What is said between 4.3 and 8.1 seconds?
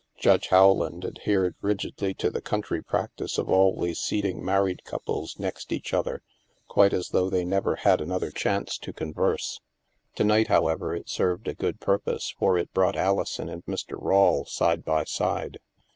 married couples next each other, quite as though they never had